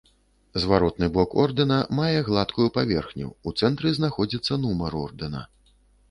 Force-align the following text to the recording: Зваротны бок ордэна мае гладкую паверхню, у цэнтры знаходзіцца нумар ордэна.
Зваротны 0.61 1.07
бок 1.17 1.33
ордэна 1.41 1.75
мае 1.99 2.19
гладкую 2.29 2.65
паверхню, 2.77 3.27
у 3.51 3.53
цэнтры 3.61 3.91
знаходзіцца 3.99 4.57
нумар 4.63 4.97
ордэна. 5.03 5.43